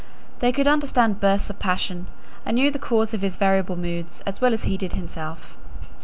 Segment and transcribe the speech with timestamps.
[0.39, 2.07] They could understand bursts of passion,
[2.43, 5.55] and knew the cause of his variable moods as well as he did himself.